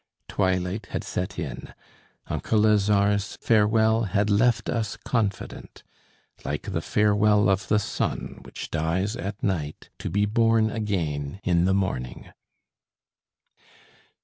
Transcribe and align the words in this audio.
Twilight 0.27 0.87
had 0.87 1.03
set 1.03 1.37
in, 1.37 1.75
uncle 2.25 2.61
Lazare's 2.61 3.37
farewell 3.39 4.05
had 4.05 4.31
left 4.31 4.67
us 4.67 4.97
confident, 4.97 5.83
like 6.43 6.63
the 6.71 6.81
farewell 6.81 7.47
of 7.47 7.67
the 7.67 7.77
sun 7.77 8.39
which 8.41 8.71
dies 8.71 9.15
at 9.15 9.43
night 9.43 9.91
to 9.99 10.09
be 10.09 10.25
born 10.25 10.71
again 10.71 11.39
in 11.43 11.65
the 11.65 11.75
morning. 11.75 12.31